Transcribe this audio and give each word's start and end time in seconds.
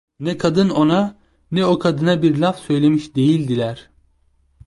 Ne 0.19 0.37
kadın 0.37 0.69
ona, 0.69 1.17
ne 1.51 1.65
o 1.65 1.79
kadına 1.79 2.21
bir 2.21 2.37
laf 2.37 2.59
söylemiş 2.59 3.15
değildiler. 3.15 3.89